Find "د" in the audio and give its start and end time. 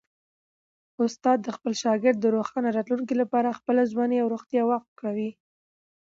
1.43-1.49, 2.21-2.25